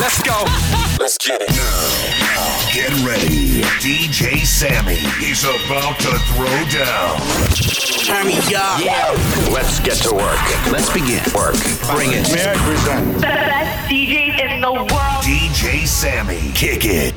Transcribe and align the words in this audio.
Let's 0.00 0.22
go. 0.22 0.44
Let's 0.98 1.18
get 1.18 1.42
it. 1.42 1.50
Now, 1.50 2.72
get 2.72 2.90
ready. 3.04 3.60
DJ 3.84 4.46
Sammy 4.46 4.94
is 5.22 5.44
about 5.44 6.00
to 6.00 6.18
throw 6.32 6.46
down. 6.72 7.20
Sammy, 7.52 8.38
yeah. 8.48 9.12
Let's 9.52 9.78
get 9.80 9.96
to 10.04 10.14
work. 10.14 10.72
Let's 10.72 10.90
begin. 10.90 11.22
Work. 11.34 11.60
Bring 11.94 12.12
it. 12.12 12.32
May 12.32 12.48
I 12.48 12.56
present 12.64 13.14
the 13.16 13.20
best 13.20 13.90
DJ 13.90 14.40
in 14.40 14.62
the 14.62 14.72
world? 14.72 14.88
DJ 15.22 15.86
Sammy. 15.86 16.50
Kick 16.54 16.86
it. 16.86 17.14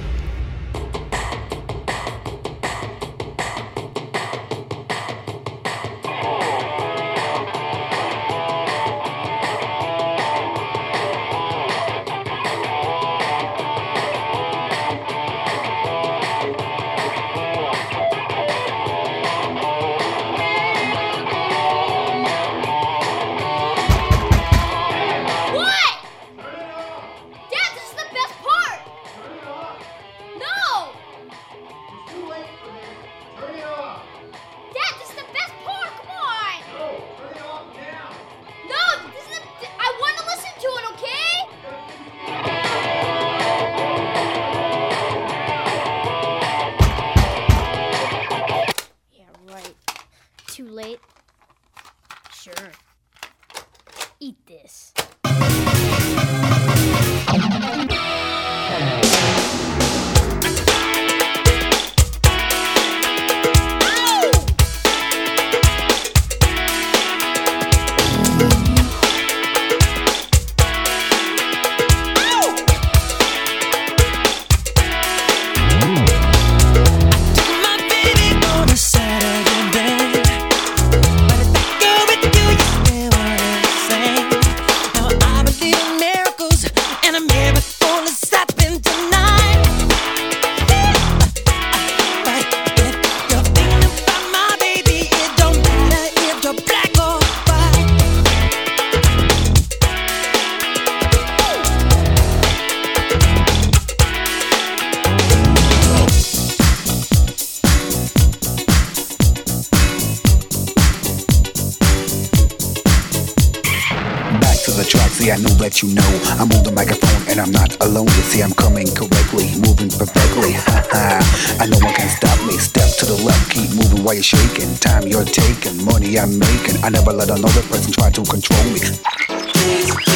I 115.34 115.38
know, 115.38 115.50
let 115.58 115.82
you 115.82 115.90
know 115.90 116.06
I'm 116.38 116.52
on 116.54 116.64
the 116.64 116.72
microphone 116.72 117.28
and 117.28 117.40
I'm 117.42 117.50
not 117.50 117.84
alone. 117.84 118.06
You 118.06 118.22
see, 118.30 118.44
I'm 118.44 118.54
coming 118.54 118.86
correctly, 118.94 119.50
moving 119.66 119.90
perfectly. 119.90 120.54
Ha 120.54 120.86
ha! 120.94 121.58
I 121.60 121.66
know 121.66 121.80
one 121.82 121.94
can 121.96 122.08
stop 122.08 122.38
me. 122.46 122.54
Step 122.62 122.86
to 123.02 123.06
the 123.10 123.18
left, 123.26 123.50
keep 123.50 123.74
moving 123.74 124.04
while 124.04 124.14
you're 124.14 124.22
shaking. 124.22 124.76
Time 124.78 125.08
you're 125.08 125.26
taking, 125.26 125.84
money 125.84 126.20
I'm 126.20 126.38
making. 126.38 126.78
I 126.84 126.90
never 126.90 127.12
let 127.12 127.32
another 127.32 127.64
person 127.66 127.92
try 127.92 128.12
to 128.12 128.22
control 128.22 128.62
me. 128.78 130.13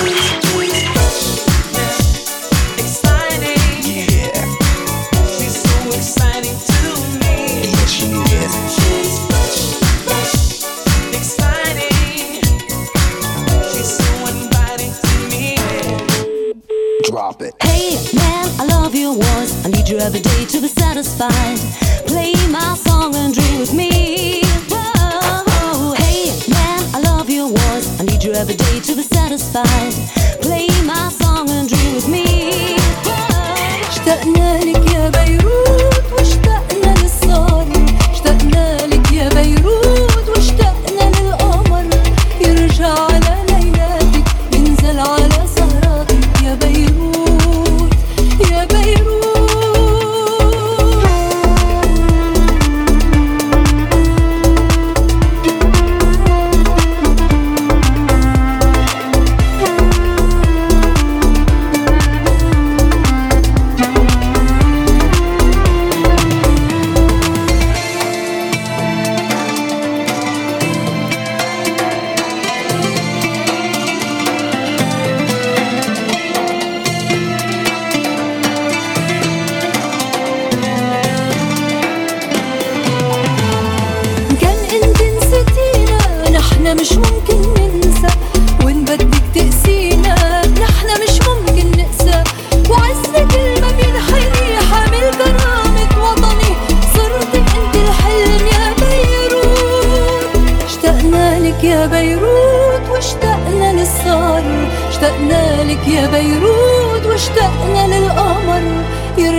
find 21.17 21.86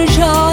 手 0.07 0.48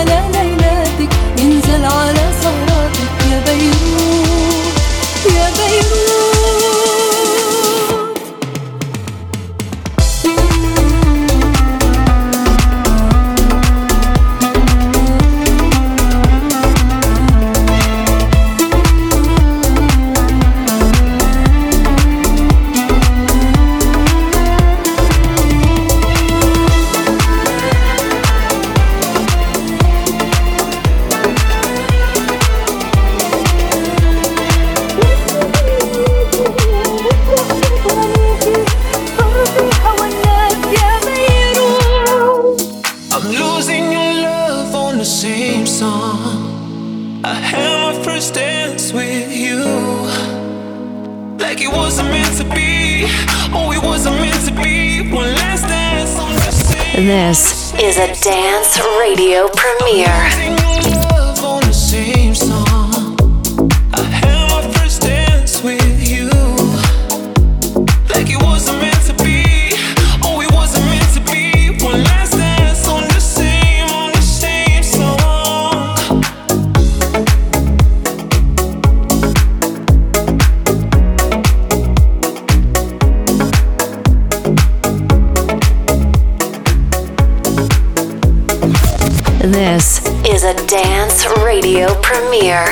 This 89.46 90.04
is 90.26 90.44
a 90.44 90.56
dance 90.66 91.28
radio 91.44 91.94
premiere. 92.02 92.66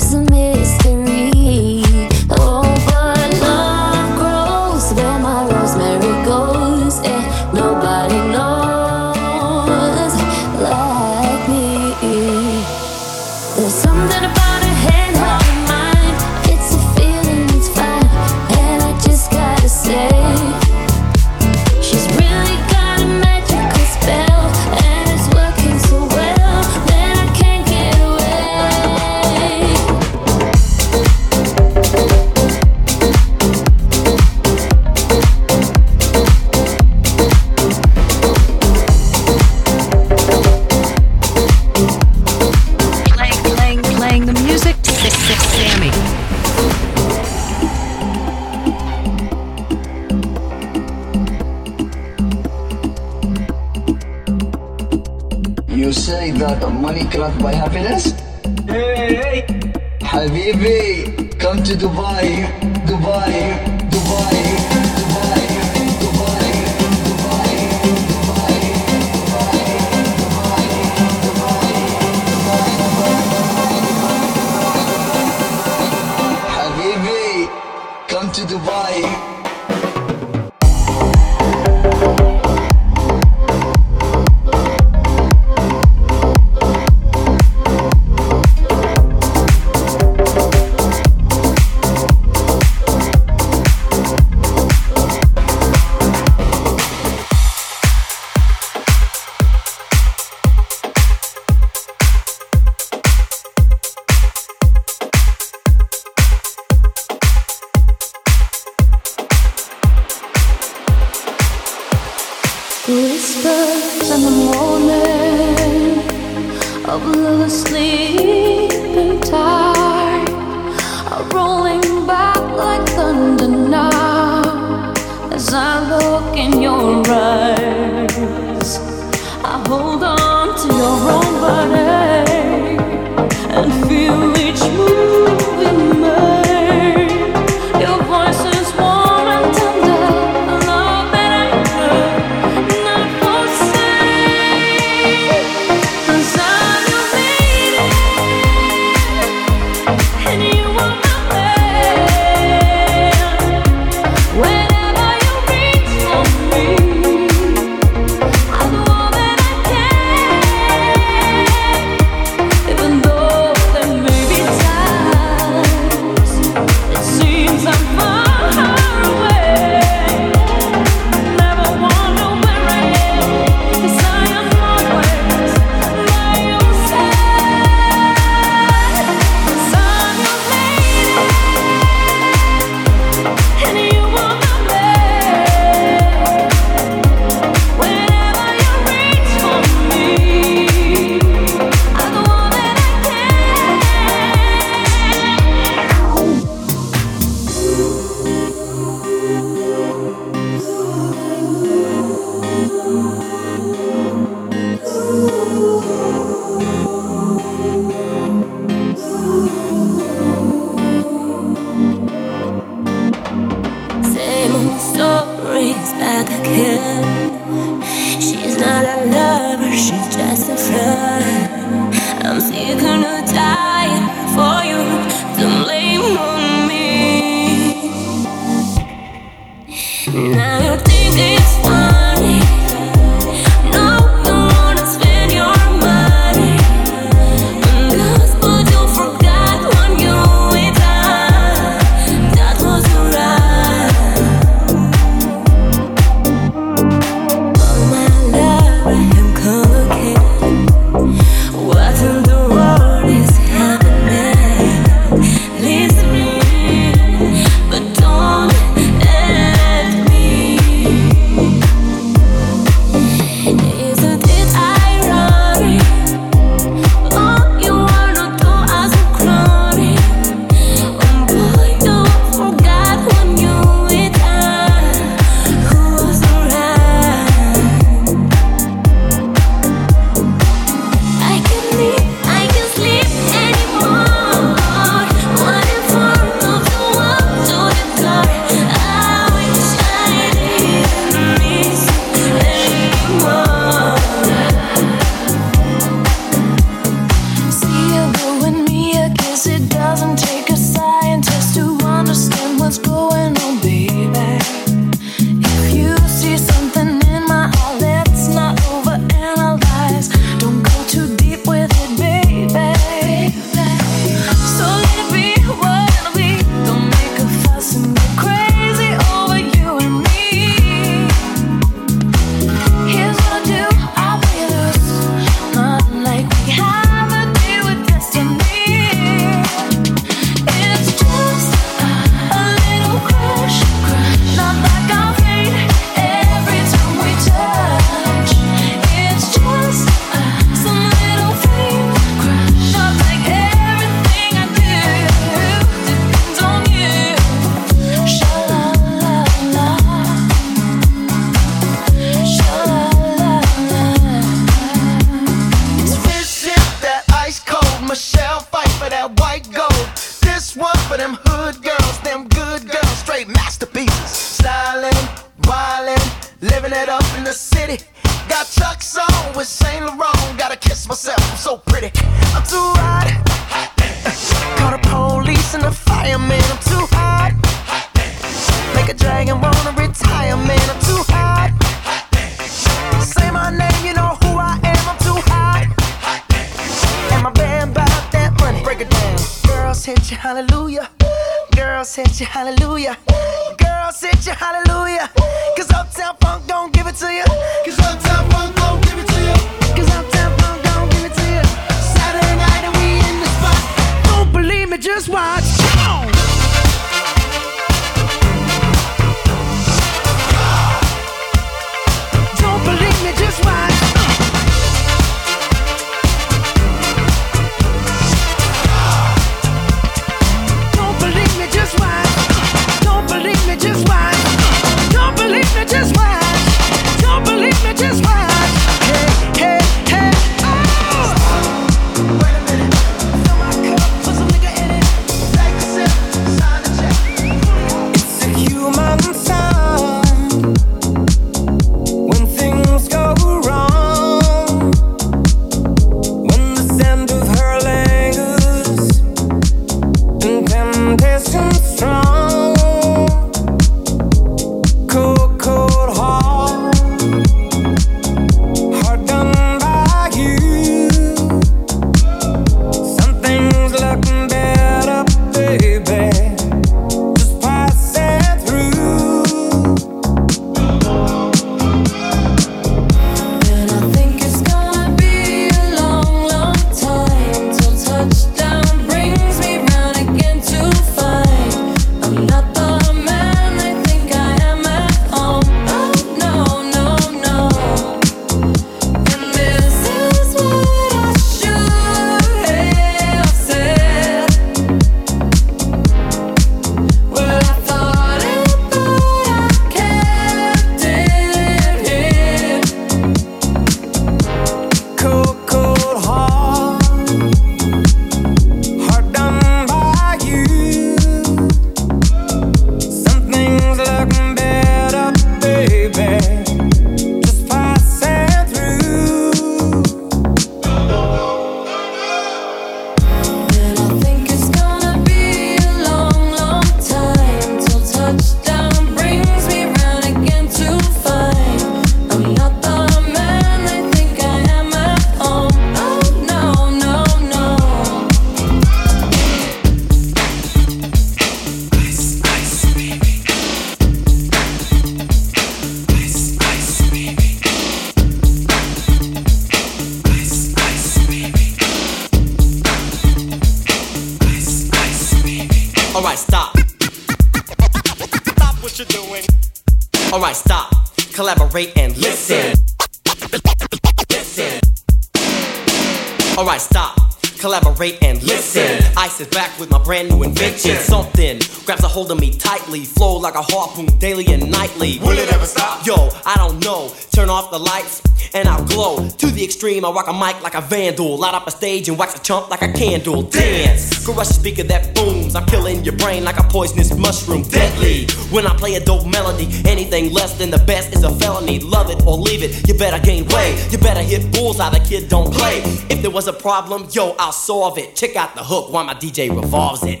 Flow 572.84 573.18
like 573.18 573.34
a 573.34 573.42
harpoon 573.42 573.86
daily 573.98 574.26
and 574.32 574.50
nightly. 574.50 574.98
Will 575.00 575.18
it 575.18 575.32
ever 575.32 575.46
stop? 575.46 575.86
Yo, 575.86 575.94
I 576.24 576.34
don't 576.36 576.64
know. 576.64 576.92
Turn 577.12 577.30
off 577.30 577.50
the 577.50 577.58
lights 577.58 578.02
and 578.34 578.48
I'll 578.48 578.64
glow. 578.64 579.08
To 579.08 579.26
the 579.26 579.44
extreme, 579.44 579.84
I 579.84 579.90
rock 579.90 580.08
a 580.08 580.12
mic 580.12 580.42
like 580.42 580.54
a 580.54 580.60
vandal. 580.60 581.18
Light 581.18 581.34
up 581.34 581.46
a 581.46 581.50
stage 581.50 581.88
and 581.88 581.98
wax 581.98 582.14
a 582.16 582.22
chump 582.22 582.50
like 582.50 582.62
a 582.62 582.72
candle. 582.72 583.22
Dance. 583.22 584.04
Crush 584.04 584.30
a 584.30 584.34
speaker 584.34 584.62
that 584.64 584.94
booms. 584.94 585.34
I'm 585.34 585.46
killing 585.46 585.84
your 585.84 585.96
brain 585.96 586.24
like 586.24 586.38
a 586.38 586.42
poisonous 586.42 586.94
mushroom. 586.96 587.42
Deadly. 587.42 588.06
When 588.30 588.46
I 588.46 588.56
play 588.56 588.74
a 588.74 588.80
dope 588.80 589.06
melody, 589.06 589.48
anything 589.64 590.12
less 590.12 590.36
than 590.38 590.50
the 590.50 590.58
best 590.58 590.94
is 590.94 591.04
a 591.04 591.10
felony. 591.16 591.60
Love 591.60 591.90
it 591.90 592.04
or 592.06 592.16
leave 592.16 592.42
it. 592.42 592.66
You 592.68 592.74
better 592.74 592.98
gain 593.04 593.26
weight. 593.28 593.68
You 593.70 593.78
better 593.78 594.02
hit 594.02 594.32
bulls 594.32 594.56
bullseye. 594.56 594.70
The 594.70 594.84
kid 594.84 595.08
don't 595.08 595.32
play. 595.32 595.60
If 595.90 596.02
there 596.02 596.10
was 596.10 596.28
a 596.28 596.32
problem, 596.32 596.88
yo, 596.92 597.14
I'll 597.18 597.32
solve 597.32 597.78
it. 597.78 597.94
Check 597.96 598.16
out 598.16 598.34
the 598.34 598.44
hook 598.44 598.72
while 598.72 598.84
my 598.84 598.94
DJ 598.94 599.34
revolves 599.34 599.82
it. 599.84 600.00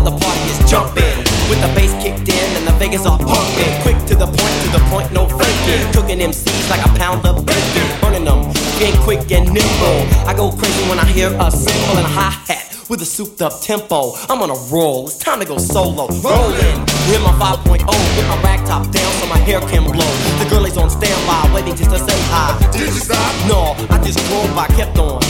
Now 0.00 0.08
the 0.08 0.16
party 0.16 0.40
is 0.48 0.56
jumping, 0.64 1.18
with 1.52 1.60
the 1.60 1.68
bass 1.76 1.92
kicked 2.00 2.24
in 2.24 2.56
and 2.56 2.66
the 2.66 2.72
Vegas 2.80 3.04
are 3.04 3.18
pumping, 3.18 3.68
quick 3.84 4.00
to 4.08 4.16
the 4.16 4.24
point, 4.24 4.56
to 4.64 4.68
the 4.72 4.80
point, 4.88 5.12
no 5.12 5.28
faking. 5.28 5.92
Cooking 5.92 6.20
MCs 6.24 6.70
like 6.70 6.80
a 6.80 6.88
pound 6.96 7.26
of 7.26 7.44
bacon, 7.44 7.84
burning 8.00 8.24
them, 8.24 8.48
being 8.80 8.96
quick 9.04 9.30
and 9.30 9.52
nimble. 9.52 10.00
I 10.24 10.32
go 10.32 10.52
crazy 10.56 10.88
when 10.88 10.98
I 10.98 11.04
hear 11.04 11.28
a 11.28 11.50
cymbal 11.50 12.00
and 12.00 12.06
a 12.06 12.14
hi 12.16 12.30
hat. 12.48 12.66
With 12.88 13.02
a 13.02 13.04
souped 13.04 13.42
up 13.42 13.60
tempo, 13.60 14.16
I'm 14.30 14.40
on 14.40 14.48
a 14.48 14.58
roll. 14.72 15.06
It's 15.06 15.18
time 15.18 15.38
to 15.40 15.44
go 15.44 15.58
solo. 15.58 16.08
Rolling, 16.08 16.80
hit 17.06 17.20
my 17.20 17.36
5.0, 17.36 17.84
with 17.84 18.26
my 18.26 18.40
rag 18.42 18.66
top 18.66 18.90
down 18.90 19.12
so 19.20 19.26
my 19.28 19.38
hair 19.38 19.60
can 19.60 19.84
blow. 19.84 20.10
The 20.40 20.48
girl 20.48 20.64
is 20.64 20.78
on 20.78 20.88
standby, 20.88 21.52
waiting 21.54 21.76
just 21.76 21.90
to 21.90 21.98
say 21.98 22.18
hi. 22.32 22.56
Did 22.72 22.88
you 22.88 23.04
stop? 23.04 23.30
No, 23.46 23.76
I 23.94 24.02
just 24.02 24.18
drove 24.26 24.48
by, 24.56 24.66
kept 24.68 24.96
on. 24.96 25.20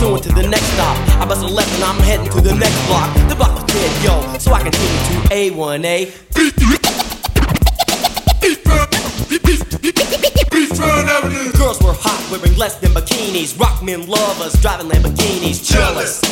Pursuing 0.00 0.22
to 0.22 0.32
the 0.32 0.48
next 0.48 0.64
stop. 0.72 0.96
I 1.20 1.26
bust 1.26 1.42
a 1.42 1.46
left 1.46 1.70
and 1.74 1.84
I'm 1.84 2.00
heading 2.00 2.30
to 2.30 2.40
the 2.40 2.54
next 2.54 2.86
block. 2.86 3.14
The 3.28 3.34
block 3.34 3.54
was 3.54 3.64
dead, 3.64 4.02
yo, 4.02 4.38
so 4.38 4.50
I 4.54 4.62
continue 4.62 4.88
to 4.88 5.28
A1A. 5.28 6.08
Girls 11.52 11.82
were 11.82 11.92
hot, 11.92 12.26
wearing 12.30 12.56
less 12.56 12.76
than 12.76 12.92
bikinis. 12.92 13.60
Rock 13.60 13.82
men 13.82 14.06
love 14.06 14.40
us, 14.40 14.58
driving 14.62 14.88
Lamborghinis. 14.88 15.70
Jealous. 15.70 16.22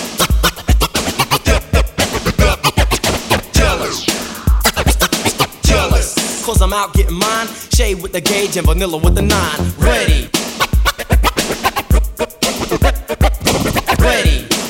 Jealous. 5.65 6.47
Cause 6.47 6.63
I'm 6.63 6.73
out 6.73 6.95
getting 6.95 7.19
mine. 7.19 7.49
Shay 7.75 7.95
with 7.95 8.13
the 8.13 8.23
gauge 8.23 8.57
and 8.57 8.67
vanilla 8.67 8.97
with 8.97 9.15
the 9.15 9.21
nine. 9.21 9.61
Ready 9.77 10.31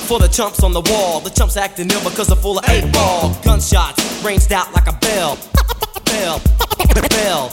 for 0.08 0.18
the 0.18 0.26
chumps 0.26 0.62
on 0.62 0.72
the 0.72 0.80
wall. 0.80 1.20
The 1.20 1.28
chumps 1.28 1.58
acting 1.58 1.90
ill 1.90 2.02
because 2.02 2.28
they're 2.28 2.36
full 2.36 2.58
of 2.58 2.68
eight 2.70 2.90
ball. 2.94 3.36
Gunshots 3.44 4.24
ranged 4.24 4.50
out 4.52 4.72
like 4.72 4.86
a 4.86 4.94
bell. 4.94 5.36
Bell. 6.06 6.40
Bell. 7.12 7.52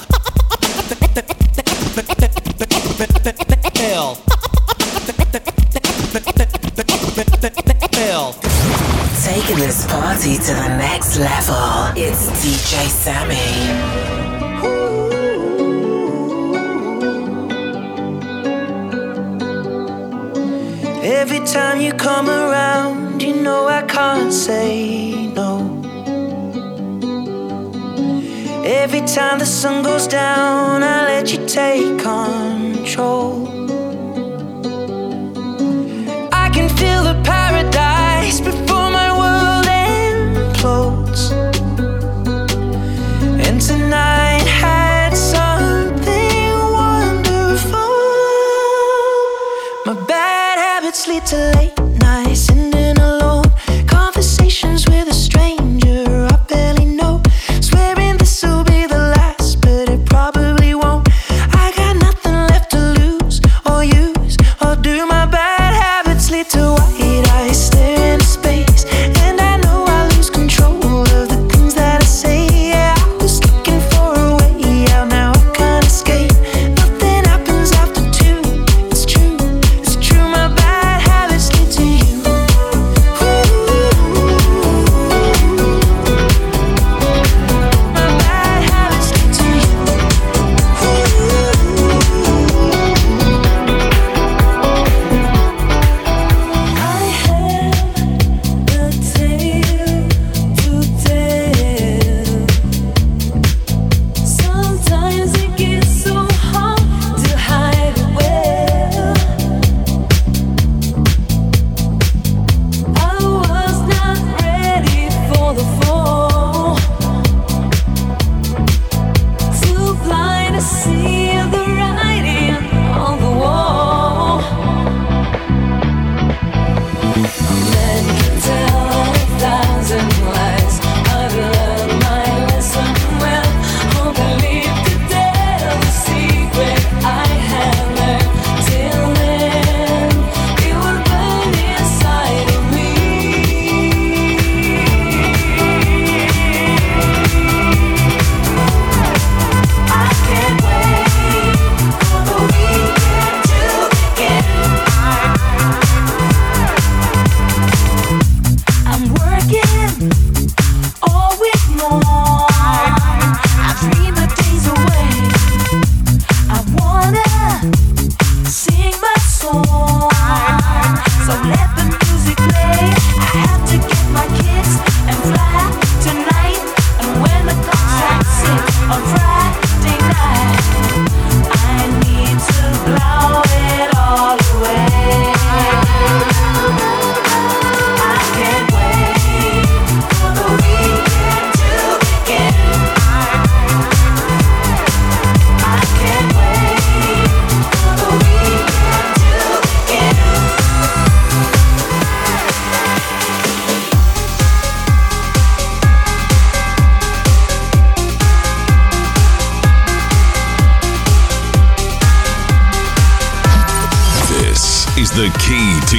Bell. 3.76 4.16
Bell. 7.92 8.34
Taking 9.22 9.60
this 9.60 9.86
party 9.88 10.38
to 10.38 10.54
the 10.54 10.78
next 10.78 11.20
level. 11.20 11.92
It's 11.98 12.30
DJ 12.42 12.88
Sammy. 12.88 14.35
Every 21.08 21.40
time 21.42 21.80
you 21.82 21.94
come 21.94 22.28
around, 22.28 23.22
you 23.22 23.36
know 23.36 23.68
I 23.68 23.84
can't 23.84 24.34
say 24.34 25.28
no. 25.28 25.60
Every 28.66 29.02
time 29.02 29.38
the 29.38 29.46
sun 29.46 29.84
goes 29.84 30.08
down, 30.08 30.82
I 30.82 31.06
let 31.06 31.32
you 31.32 31.46
take 31.46 32.00
control. 32.00 33.46
I 36.34 36.50
can 36.50 36.70
feel 36.76 37.04
the 37.04 37.22
paradise 37.24 38.42
before 38.42 38.65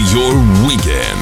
your 0.00 0.34
weekend. 0.66 1.15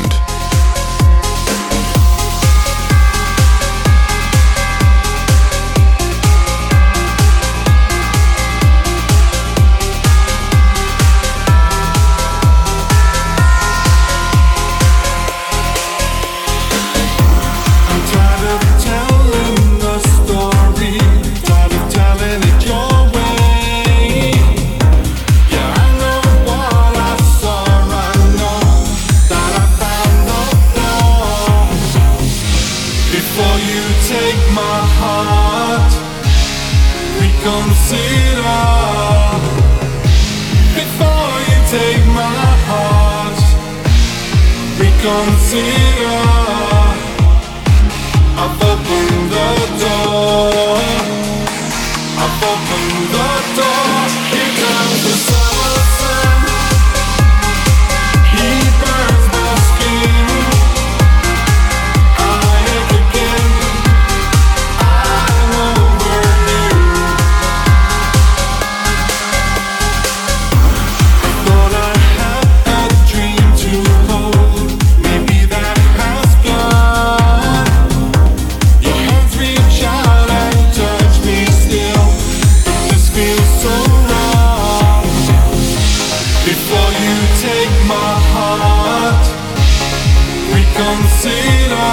Reconsider. 90.74 91.92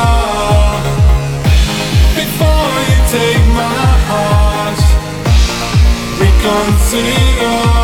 Before 2.15 2.73
you 2.89 2.99
take 3.09 3.45
my 3.53 3.87
heart, 4.09 4.79
reconsider. 6.19 7.80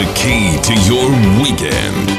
The 0.00 0.14
key 0.14 0.58
to 0.62 0.72
your 0.88 1.10
weekend. 1.42 2.09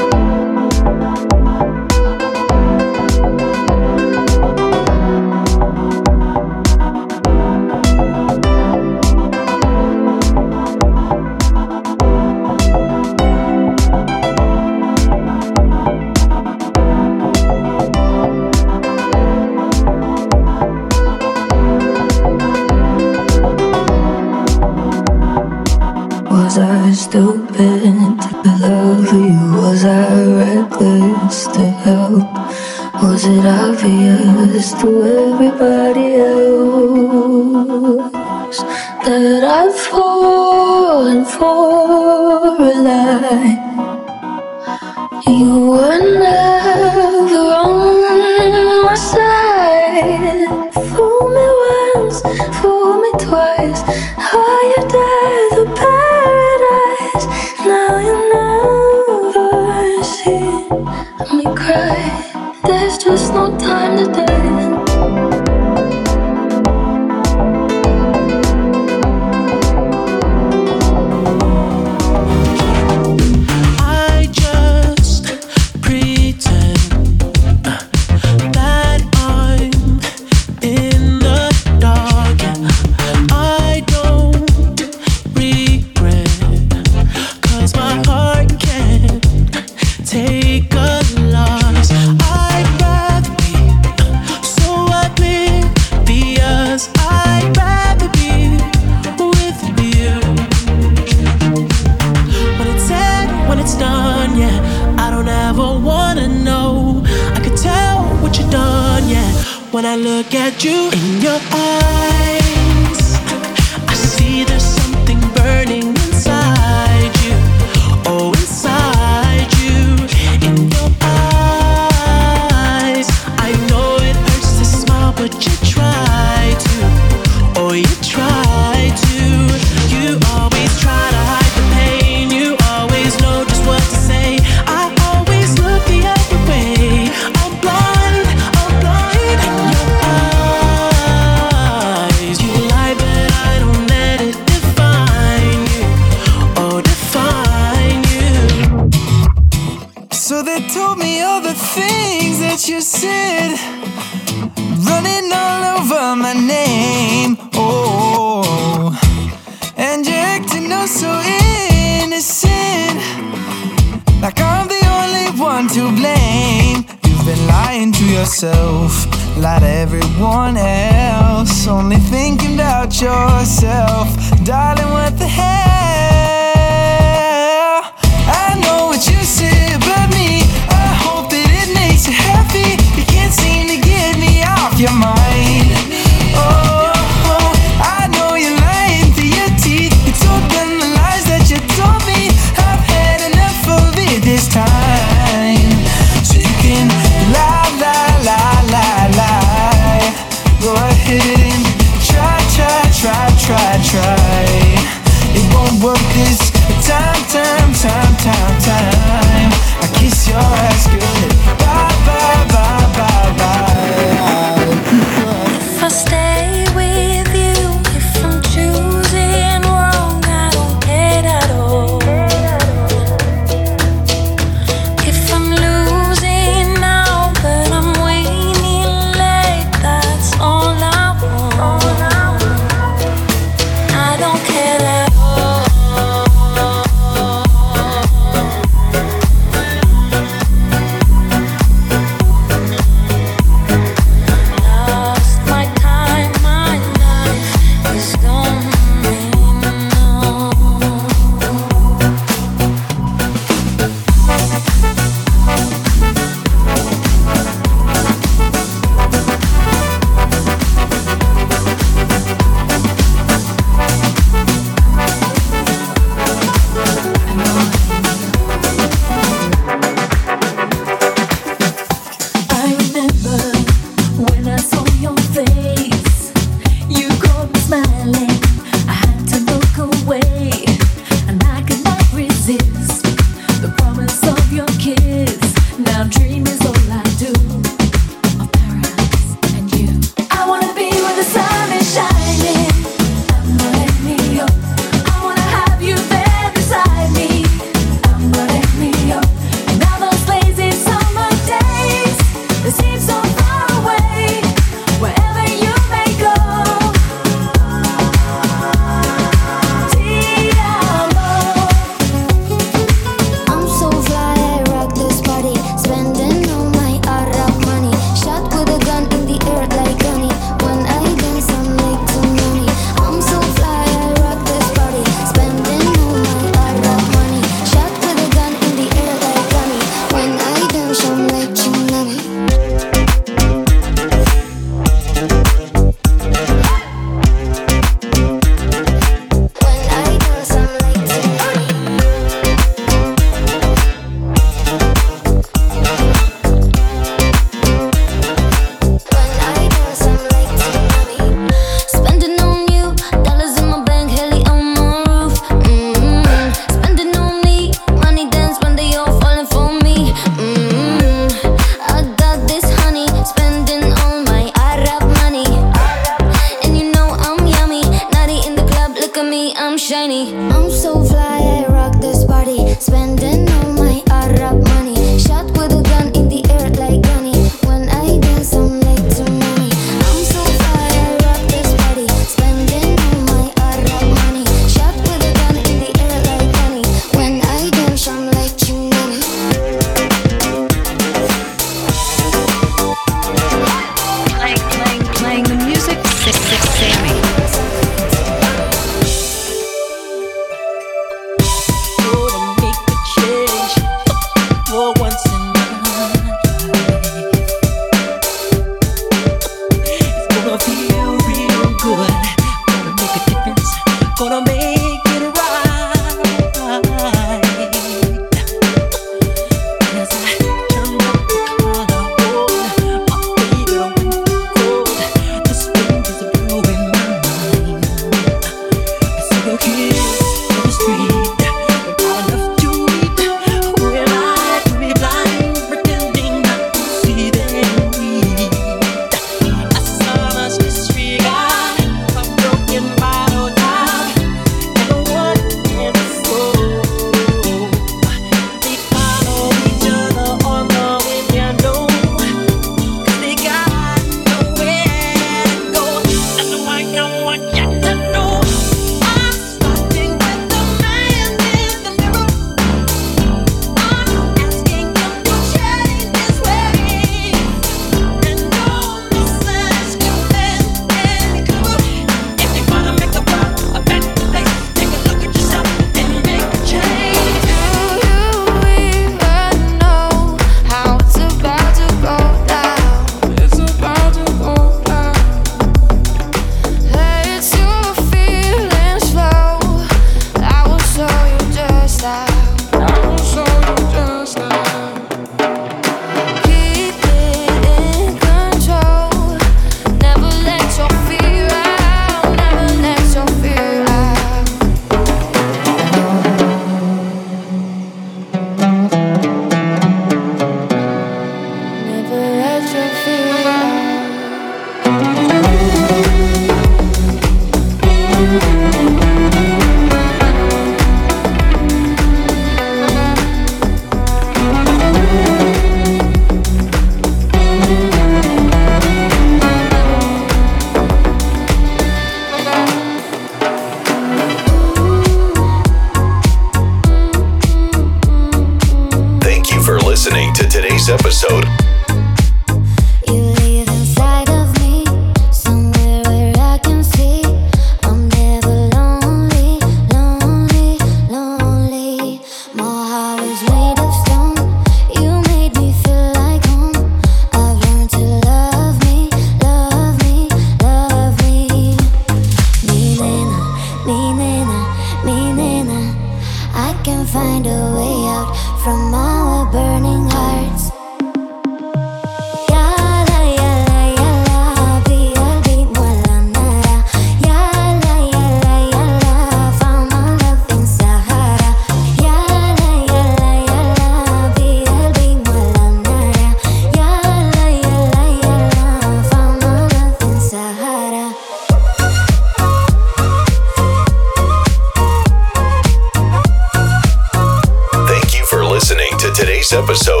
Episode. 599.61 600.00